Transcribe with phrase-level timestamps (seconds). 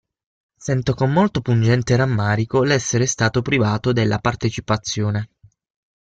[0.57, 5.29] Sento con molto pungente rammarico l'essere stato privato della partecipazione.